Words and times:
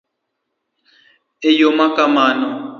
E 1.47 1.49
yo 1.59 1.69
ma 1.77 1.87
kamano 1.95 2.49